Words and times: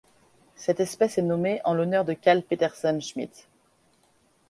Cette 0.55 0.79
espèce 0.79 1.19
est 1.19 1.21
nommée 1.21 1.61
en 1.63 1.75
l'honneur 1.75 2.05
de 2.05 2.13
Karl 2.13 2.41
Patterson 2.41 2.99
Schmidt. 3.01 3.45